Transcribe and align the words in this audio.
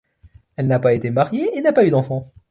Elle 0.55 0.65
n'a 0.65 0.79
pas 0.79 0.93
été 0.95 1.11
mariée, 1.11 1.55
et 1.55 1.61
n'a 1.61 1.73
pas 1.73 1.85
eu 1.85 1.91
d'enfants. 1.91 2.31